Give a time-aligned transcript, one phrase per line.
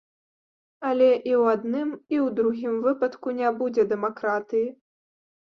[0.91, 4.67] Але і ў адным, і ў другім выпадку не будзе дэмакратыі.